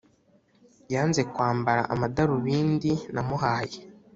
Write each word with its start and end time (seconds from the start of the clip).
yanze 0.93 1.21
kwambara 1.33 1.81
ama 1.93 2.05
darubindi 2.15 2.91
namuhaye 3.13 3.77